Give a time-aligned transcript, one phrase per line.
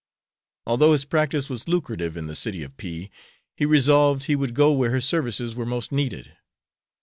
[0.65, 3.11] Although his practice was lucrative in the city of P,
[3.55, 6.35] he resolved he would go where his services were most needed.